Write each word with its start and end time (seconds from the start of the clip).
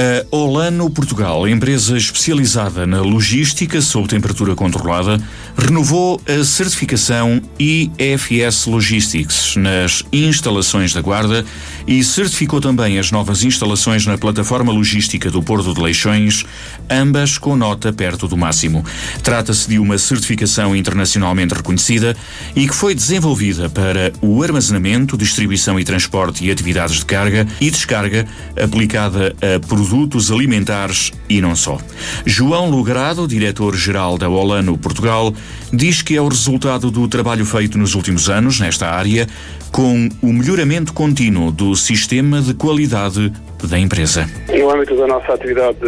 A 0.00 0.34
Olano 0.34 0.88
Portugal, 0.88 1.46
empresa 1.46 1.94
especializada 1.94 2.86
na 2.86 3.02
logística 3.02 3.82
sob 3.82 4.08
temperatura 4.08 4.54
controlada, 4.54 5.22
renovou 5.58 6.18
a 6.26 6.42
certificação 6.42 7.38
IFS 7.58 8.64
Logistics 8.64 9.56
nas 9.56 10.02
instalações 10.10 10.94
da 10.94 11.02
Guarda 11.02 11.44
e 11.86 12.02
certificou 12.02 12.62
também 12.62 12.98
as 12.98 13.10
novas 13.10 13.44
instalações 13.44 14.06
na 14.06 14.16
plataforma 14.16 14.72
logística 14.72 15.30
do 15.30 15.42
Porto 15.42 15.74
de 15.74 15.82
Leixões, 15.82 16.46
ambas 16.88 17.36
com 17.36 17.54
nota 17.54 17.92
perto 17.92 18.26
do 18.26 18.38
máximo. 18.38 18.82
Trata-se 19.22 19.68
de 19.68 19.78
uma 19.78 19.98
certificação 19.98 20.74
internacionalmente 20.74 21.52
reconhecida 21.52 22.16
e 22.56 22.66
que 22.66 22.74
foi 22.74 22.94
desenvolvida 22.94 23.68
para 23.68 24.14
o 24.22 24.42
armazenamento, 24.42 25.18
distribuição 25.18 25.78
e 25.78 25.84
transporte 25.84 26.42
e 26.42 26.50
atividades 26.50 27.00
de 27.00 27.04
carga 27.04 27.46
e 27.60 27.70
descarga 27.70 28.26
aplicada 28.56 29.36
a 29.42 29.60
produtos 29.60 29.89
alimentares 30.30 31.12
e 31.28 31.40
não 31.40 31.54
só. 31.56 31.78
João 32.24 32.70
Lugrado, 32.70 33.26
diretor-geral 33.26 34.18
da 34.18 34.28
Olano 34.28 34.76
Portugal, 34.76 35.32
diz 35.72 36.02
que 36.02 36.16
é 36.16 36.20
o 36.20 36.28
resultado 36.28 36.90
do 36.90 37.06
trabalho 37.08 37.44
feito 37.44 37.78
nos 37.78 37.94
últimos 37.94 38.28
anos 38.28 38.60
nesta 38.60 38.88
área, 38.88 39.26
com 39.70 40.08
o 40.22 40.32
melhoramento 40.32 40.92
contínuo 40.92 41.50
do 41.50 41.74
sistema 41.74 42.40
de 42.40 42.54
qualidade 42.54 43.32
da 43.68 43.78
empresa. 43.78 44.28
No 44.48 44.70
âmbito 44.70 44.96
da 44.96 45.06
nossa 45.06 45.34
atividade 45.34 45.78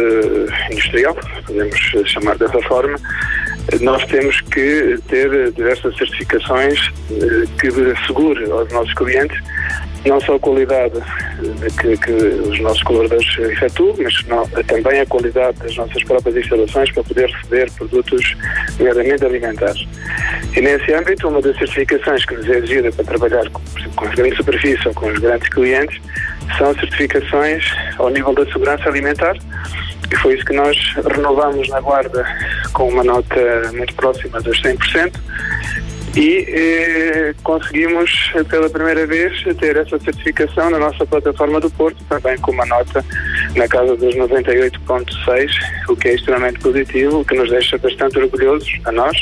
industrial, 0.71 1.15
podemos 1.45 1.79
chamar 2.05 2.37
dessa 2.37 2.61
forma, 2.63 2.97
nós 3.81 4.03
temos 4.05 4.39
que 4.41 4.97
ter 5.07 5.51
diversas 5.53 5.95
certificações 5.97 6.79
eh, 7.11 7.43
que 7.59 7.67
assegure 7.67 8.51
aos 8.51 8.71
nossos 8.71 8.93
clientes 8.93 9.37
não 10.05 10.19
só 10.19 10.35
a 10.35 10.39
qualidade 10.39 10.99
que, 11.79 11.97
que 11.97 12.11
os 12.11 12.59
nossos 12.59 12.83
colaboradores 12.83 13.37
efetuam, 13.37 13.95
mas 13.99 14.25
não, 14.25 14.47
também 14.63 14.99
a 14.99 15.05
qualidade 15.05 15.57
das 15.59 15.75
nossas 15.75 16.03
próprias 16.03 16.35
instalações 16.35 16.91
para 16.91 17.03
poder 17.03 17.29
receber 17.29 17.71
produtos 17.71 18.35
verdadeiramente 18.77 19.25
alimentares. 19.25 19.87
E 20.55 20.61
nesse 20.61 20.93
âmbito, 20.93 21.27
uma 21.27 21.41
das 21.41 21.57
certificações 21.57 22.25
que 22.25 22.35
nos 22.35 22.49
é 22.49 22.57
exigida 22.57 22.91
para 22.91 23.05
trabalhar 23.05 23.49
com, 23.49 23.61
com 23.95 24.05
as 24.05 24.15
grandes 24.15 24.37
superfícies 24.37 24.85
ou 24.85 24.93
com 24.93 25.07
os 25.07 25.19
grandes 25.19 25.49
clientes 25.49 26.01
são 26.57 26.73
certificações 26.75 27.65
ao 27.97 28.09
nível 28.09 28.33
da 28.33 28.45
segurança 28.45 28.89
alimentar 28.89 29.35
e 30.11 30.15
foi 30.17 30.35
isso 30.35 30.45
que 30.45 30.53
nós 30.53 30.77
renovamos 31.15 31.67
na 31.69 31.79
Guarda 31.79 32.23
com 32.73 32.89
uma 32.89 33.03
nota 33.03 33.71
muito 33.73 33.93
próxima 33.95 34.39
dos 34.41 34.61
100% 34.61 35.11
e 36.15 36.45
eh, 36.47 37.33
conseguimos 37.43 38.31
pela 38.47 38.69
primeira 38.69 39.07
vez 39.07 39.43
ter 39.59 39.75
essa 39.77 39.99
certificação 39.99 40.69
na 40.69 40.77
nossa 40.77 41.05
plataforma 41.05 41.59
do 41.59 41.69
Porto, 41.71 42.03
também 42.07 42.37
com 42.37 42.51
uma 42.51 42.65
nota 42.67 43.03
na 43.55 43.67
casa 43.67 43.95
dos 43.95 44.15
98.6, 44.15 45.51
o 45.89 45.95
que 45.95 46.09
é 46.09 46.13
extremamente 46.13 46.59
positivo, 46.59 47.21
o 47.21 47.25
que 47.25 47.35
nos 47.35 47.49
deixa 47.49 47.79
bastante 47.79 48.19
orgulhosos 48.19 48.71
a 48.85 48.91
nós 48.91 49.17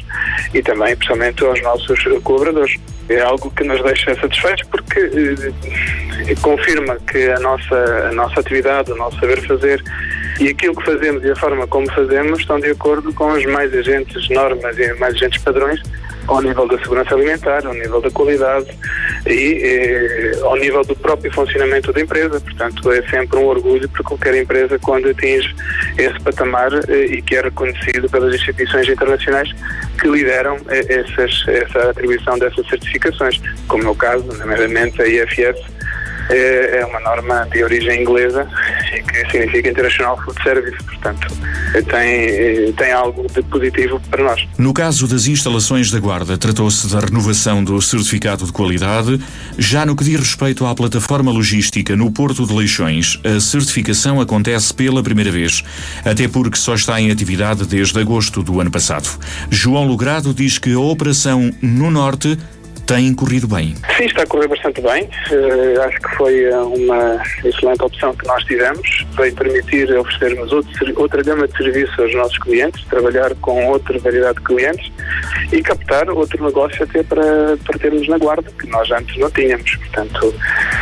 e 0.54 0.62
também, 0.62 0.96
pessoalmente, 0.98 1.44
aos 1.46 1.62
nossos 1.62 2.04
colaboradores. 2.24 2.78
É 3.08 3.22
algo 3.22 3.50
que 3.52 3.64
nos 3.64 3.82
deixa 3.84 4.14
satisfeitos 4.16 4.68
porque 4.70 5.00
eh, 5.00 6.36
confirma 6.42 6.98
que 7.10 7.30
a 7.30 7.40
nossa, 7.40 8.10
a 8.10 8.12
nossa 8.12 8.40
atividade, 8.42 8.92
o 8.92 8.96
nosso 8.96 9.18
saber 9.20 9.42
fazer 9.48 9.82
e 10.40 10.50
aquilo 10.50 10.76
que 10.76 10.86
fazemos 10.86 11.24
e 11.24 11.32
a 11.32 11.36
forma 11.36 11.68
como 11.68 11.90
fazemos 11.92 12.40
estão 12.40 12.60
de 12.60 12.72
acordo 12.72 13.14
com 13.14 13.32
as 13.32 13.46
mais 13.46 13.74
agentes 13.74 14.30
normas 14.30 14.78
e 14.78 14.94
mais 14.96 15.16
agentes 15.16 15.42
padrões 15.42 15.82
ao 16.32 16.42
nível 16.42 16.66
da 16.68 16.78
segurança 16.80 17.14
alimentar, 17.14 17.66
ao 17.66 17.74
nível 17.74 18.00
da 18.00 18.10
qualidade 18.10 18.68
e 19.28 19.62
eh, 19.62 20.40
ao 20.42 20.56
nível 20.56 20.84
do 20.84 20.96
próprio 20.96 21.32
funcionamento 21.34 21.92
da 21.92 22.00
empresa. 22.00 22.40
Portanto, 22.40 22.92
é 22.92 23.02
sempre 23.10 23.38
um 23.38 23.46
orgulho 23.46 23.88
para 23.90 24.04
qualquer 24.04 24.36
empresa 24.36 24.80
quando 24.80 25.10
atinge 25.10 25.54
esse 25.98 26.20
patamar 26.22 26.72
eh, 26.88 27.06
e 27.06 27.22
que 27.22 27.36
é 27.36 27.42
reconhecido 27.42 28.10
pelas 28.10 28.34
instituições 28.34 28.88
internacionais 28.88 29.50
que 30.00 30.08
lideram 30.08 30.58
eh, 30.70 30.86
essas, 30.90 31.46
essa 31.48 31.90
atribuição 31.90 32.40
dessas 32.40 32.66
certificações, 32.68 33.42
como 33.68 33.84
é 33.84 33.90
o 33.90 33.96
caso, 33.96 34.26
nomeadamente 34.38 35.02
a 35.02 35.08
IFS, 35.08 35.60
é, 36.30 36.80
é 36.80 36.86
uma 36.86 37.00
norma 37.02 37.46
de 37.52 37.62
origem 37.64 38.02
inglesa 38.02 38.48
que 38.92 39.32
significa 39.32 39.70
International 39.70 40.20
Food 40.24 40.44
Service, 40.44 40.78
portanto 40.84 41.28
tem, 41.90 42.74
tem 42.74 42.92
algo 42.92 43.26
de 43.28 43.42
positivo 43.44 44.02
para 44.10 44.24
nós. 44.24 44.48
No 44.58 44.74
caso 44.74 45.08
das 45.08 45.28
instalações 45.28 45.90
da 45.92 46.00
Guarda, 46.00 46.38
tratou-se 46.38 46.88
da 46.88 47.00
renovação 47.00 47.64
do 47.64 47.82
certificado 47.82 48.46
de 48.46 48.52
qualidade. 48.52 49.20
Já 49.58 49.86
no 49.86 49.96
que 49.96 50.04
diz 50.04 50.20
respeito 50.20 50.66
à 50.66 50.76
plataforma 50.76 51.32
logística 51.32 51.96
no 51.96 52.12
Porto 52.12 52.46
de 52.46 52.54
Leixões, 52.54 53.20
a 53.24 53.40
certificação 53.40 54.20
acontece 54.20 54.74
pela 54.74 55.02
primeira 55.02 55.32
vez, 55.32 55.64
até 56.04 56.28
porque 56.28 56.58
só 56.58 56.76
está 56.76 57.00
em 57.00 57.12
atividade 57.12 57.66
desde 57.66 58.00
agosto 58.00 58.44
do 58.44 58.60
ano 58.60 58.72
passado. 58.72 59.08
João 59.50 59.86
Logrado 59.86 60.34
diz 60.34 60.58
que 60.58 60.74
a 60.74 60.80
operação 60.80 61.52
no 61.62 61.90
Norte 61.90 62.38
tem 62.86 63.14
corrido 63.14 63.48
bem. 63.48 63.76
Sim, 63.98 64.06
está 64.06 64.24
a 64.24 64.28
correr 64.28 64.48
bastante 64.48 64.82
bem. 64.82 65.04
Uh, 65.04 65.82
acho 65.88 66.00
que 66.00 66.16
foi 66.16 66.44
eh, 66.44 66.58
uma 66.58 67.22
excelente 67.44 67.84
opção 67.84 68.14
que 68.16 68.28
nós 68.28 68.44
tivemos. 68.44 69.06
Veio 69.16 69.34
permitir 69.36 69.92
oferecermos 69.96 70.52
outro, 70.52 71.02
outra 71.02 71.24
gama 71.24 71.48
de 71.48 71.58
serviços 71.58 71.98
aos 72.00 72.14
nossos 72.16 72.38
clientes, 72.40 72.84
trabalhar 72.86 73.34
com 73.36 73.68
outra 73.68 73.98
variedade 74.00 74.40
de 74.40 74.44
clientes 74.44 74.92
e 75.52 75.62
captar 75.62 76.10
outro 76.10 76.44
negócio 76.44 76.84
até 76.84 77.04
para, 77.04 77.58
para 77.66 77.80
termos 77.80 78.08
na 78.08 78.18
guarda, 78.18 78.50
que 78.60 78.68
nós 78.68 78.90
antes 78.92 79.18
não 79.18 79.30
tínhamos. 79.30 79.76
Portanto, 79.76 80.34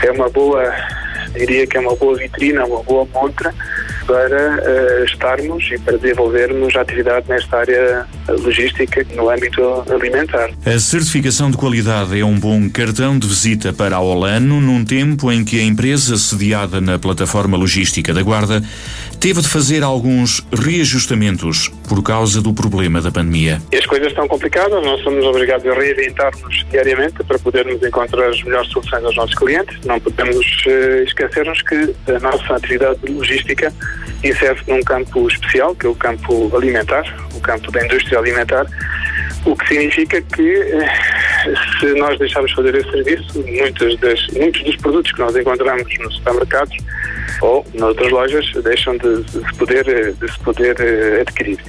é 0.04 0.12
uma 0.12 0.30
boa, 0.30 0.74
diria 1.34 1.68
que 1.68 1.78
é 1.78 1.80
uma 1.80 1.96
boa 1.96 2.18
vitrina, 2.18 2.66
uma 2.66 2.84
boa 2.84 3.08
montra 3.14 3.54
para 4.06 4.58
uh, 4.58 5.04
estarmos 5.06 5.64
e 5.72 5.78
para 5.78 5.98
desenvolvermos 5.98 6.76
atividade 6.76 7.30
nesta 7.30 7.58
área 7.58 8.08
logística 8.28 9.06
no 9.16 9.30
âmbito 9.30 9.84
alimentar. 9.90 10.50
A 10.66 10.80
certificação 10.80 11.50
de 11.52 11.58
qualidade 11.58 12.20
é 12.20 12.24
um 12.24 12.40
bom 12.40 12.70
cartão 12.70 13.18
de 13.18 13.28
visita 13.28 13.74
para 13.74 13.96
a 13.96 14.02
Olano 14.02 14.62
num 14.62 14.84
tempo 14.84 15.32
em 15.32 15.44
que 15.44 15.60
a 15.60 15.64
empresa 15.64 16.18
sediada 16.18 16.82
na 16.82 17.00
plataforma 17.00 17.58
logística 17.58 18.14
da 18.14 18.22
Guarda 18.22 18.62
teve 19.20 19.42
de 19.42 19.48
fazer 19.48 19.84
alguns 19.84 20.46
reajustamentos 20.54 21.70
por 21.88 22.02
causa 22.02 22.42
do 22.42 22.54
problema 22.54 23.02
da 23.02 23.12
pandemia. 23.12 23.62
As 23.74 23.86
coisas 23.86 24.10
estão 24.10 24.28
complicadas, 24.28 24.84
nós 24.84 25.02
somos 25.02 25.26
obrigados 25.26 25.66
a 25.68 25.74
reinventar-nos 25.74 26.66
diariamente 26.72 27.24
para 27.24 27.38
podermos 27.40 27.82
encontrar 27.84 28.30
as 28.30 28.42
melhores 28.44 28.70
soluções 28.72 29.04
aos 29.04 29.16
nossos 29.16 29.36
clientes. 29.36 29.78
Não 29.86 30.00
podemos 30.00 30.46
uh, 30.68 31.04
esquecermnos 31.04 31.62
que 31.64 31.96
a 32.08 32.20
nossa 32.20 32.56
atividade 32.56 33.00
logística 33.12 33.74
insere-se 34.24 34.70
num 34.70 34.82
campo 34.82 35.28
especial, 35.28 35.76
que 35.76 35.86
é 35.86 35.90
o 35.90 35.96
campo 35.96 36.56
alimentar, 36.56 37.04
o 37.34 37.40
campo 37.40 37.72
da 37.72 37.86
indústria 37.86 38.20
alimentar, 38.20 38.66
o 39.46 39.56
que 39.56 39.68
significa 39.68 40.22
que 40.22 40.52
eh, 40.52 41.56
se 41.80 41.94
nós 41.96 42.18
deixarmos 42.20 42.52
fazer 42.52 42.76
esse 42.76 42.92
serviço, 42.92 43.46
muitos, 43.48 43.98
das, 44.00 44.28
muitos 44.28 44.64
dos 44.64 44.76
produtos 44.78 45.12
que 45.12 45.20
nós 45.20 45.36
encontramos 45.36 45.98
nos 46.00 46.16
supermercados 46.16 46.78
ou 47.42 47.66
noutras 47.74 48.12
lojas 48.12 48.52
deixam 48.64 48.98
de, 48.98 49.24
de 49.24 49.32
se 49.32 49.58
poder, 49.58 50.14
de 50.14 50.32
se 50.32 50.40
poder 50.40 50.76
eh, 50.80 51.22
adquirir. 51.22 51.60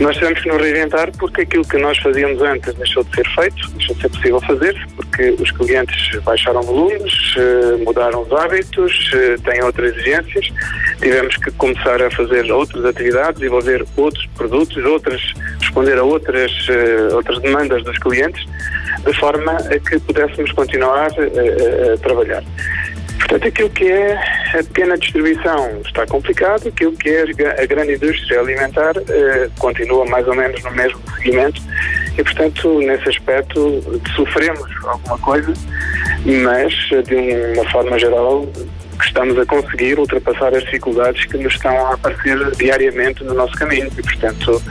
Nós 0.00 0.14
tivemos 0.16 0.40
que 0.42 0.48
nos 0.48 0.60
reinventar 0.60 1.10
porque 1.18 1.42
aquilo 1.42 1.64
que 1.64 1.78
nós 1.78 1.96
fazíamos 1.98 2.40
antes 2.42 2.74
deixou 2.74 3.02
de 3.04 3.14
ser 3.14 3.26
feito, 3.34 3.70
deixou 3.72 3.96
de 3.96 4.02
ser 4.02 4.08
possível 4.10 4.40
fazer, 4.42 4.88
porque 4.94 5.30
os 5.38 5.50
clientes 5.52 6.18
baixaram 6.22 6.62
volumes, 6.62 7.34
eh, 7.36 7.76
mudaram 7.82 8.22
os 8.22 8.32
hábitos, 8.32 9.10
têm 9.42 9.62
outras 9.62 9.94
exigências 9.94 10.50
tivemos 11.00 11.36
que 11.36 11.50
começar 11.52 12.02
a 12.02 12.10
fazer 12.10 12.50
outras 12.50 12.84
atividades, 12.84 13.40
desenvolver 13.40 13.86
outros 13.96 14.26
produtos, 14.34 14.84
outras, 14.84 15.20
responder 15.60 15.98
a 15.98 16.02
outras, 16.02 16.50
uh, 16.68 17.14
outras 17.16 17.38
demandas 17.40 17.82
dos 17.84 17.98
clientes, 17.98 18.44
de 19.04 19.12
forma 19.14 19.52
a 19.52 19.78
que 19.78 19.98
pudéssemos 20.00 20.50
continuar 20.52 21.10
uh, 21.10 21.94
a 21.94 21.98
trabalhar. 21.98 22.42
Portanto, 23.28 23.48
aquilo 23.48 23.70
que 23.70 23.84
é 23.84 24.14
a 24.54 24.62
pequena 24.62 24.96
distribuição 24.96 25.80
está 25.84 26.06
complicado, 26.06 26.68
aquilo 26.68 26.92
que 26.92 27.08
é 27.08 27.24
a 27.60 27.66
grande 27.66 27.94
indústria 27.94 28.38
alimentar 28.38 28.96
uh, 28.96 29.50
continua 29.58 30.06
mais 30.06 30.26
ou 30.28 30.34
menos 30.34 30.62
no 30.62 30.70
mesmo 30.70 31.00
segmento 31.16 31.60
e, 32.16 32.22
portanto, 32.22 32.78
nesse 32.78 33.08
aspecto 33.08 34.00
sofremos 34.14 34.70
alguma 34.84 35.18
coisa, 35.18 35.52
mas 36.24 36.72
de 37.04 37.56
uma 37.56 37.68
forma 37.70 37.98
geral 37.98 38.46
estamos 39.04 39.36
a 39.38 39.44
conseguir 39.44 39.98
ultrapassar 39.98 40.54
as 40.54 40.62
dificuldades 40.64 41.24
que 41.26 41.36
nos 41.36 41.52
estão 41.52 41.76
a 41.86 41.94
aparecer 41.94 42.38
diariamente 42.52 43.24
no 43.24 43.34
nosso 43.34 43.54
caminho 43.56 43.90
e, 43.98 44.02
portanto, 44.02 44.62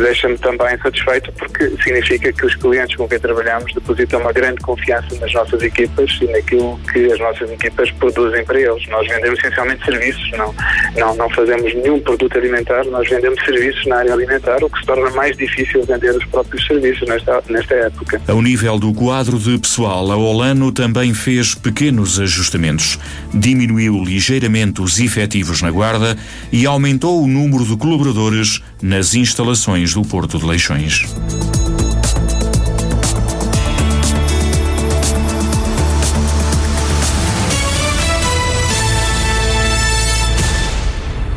deixa-me 0.00 0.36
também 0.38 0.76
satisfeito 0.78 1.32
porque 1.32 1.70
significa 1.82 2.32
que 2.32 2.46
os 2.46 2.54
clientes 2.54 2.96
com 2.96 3.08
quem 3.08 3.18
trabalhamos 3.18 3.72
depositam 3.72 4.20
uma 4.20 4.32
grande 4.32 4.60
confiança 4.60 5.14
nas 5.20 5.32
nossas 5.32 5.62
equipas 5.62 6.10
e 6.20 6.26
naquilo 6.26 6.78
que 6.92 7.12
as 7.12 7.18
nossas 7.18 7.50
equipas 7.50 7.90
produzem 7.92 8.44
para 8.44 8.60
eles. 8.60 8.86
Nós 8.88 9.06
vendemos 9.06 9.38
essencialmente 9.38 9.84
serviços, 9.84 10.30
não, 10.32 10.54
não, 10.96 11.14
não 11.16 11.30
fazemos 11.30 11.72
nenhum 11.74 12.00
produto 12.00 12.38
alimentar, 12.38 12.84
nós 12.86 13.08
vendemos 13.08 13.42
serviços 13.44 13.86
na 13.86 13.96
área 13.98 14.12
alimentar, 14.12 14.62
o 14.62 14.70
que 14.70 14.78
se 14.78 14.86
torna 14.86 15.10
mais 15.10 15.36
difícil 15.36 15.84
vender 15.84 16.10
os 16.16 16.24
próprios 16.26 16.66
serviços 16.66 17.06
nesta, 17.08 17.42
nesta 17.48 17.74
época. 17.74 18.20
Ao 18.26 18.42
nível 18.42 18.78
do 18.78 18.92
quadro 18.92 19.38
de 19.38 19.58
pessoal, 19.58 20.10
a 20.10 20.16
Olano 20.16 20.72
também 20.72 21.14
fez 21.14 21.54
pequenos 21.54 22.18
ajustamentos. 22.18 22.98
Diminuiu 23.32 24.02
ligeiramente 24.02 24.80
os 24.80 24.98
efetivos 24.98 25.62
na 25.62 25.70
guarda 25.70 26.16
e 26.52 26.66
aumentou 26.66 27.22
o 27.22 27.26
número 27.26 27.64
de 27.64 27.76
colaboradores 27.76 28.62
nas 28.82 29.14
instalações 29.14 29.83
do 29.92 30.02
Porto 30.02 30.38
de 30.38 30.46
Leixões. 30.46 31.04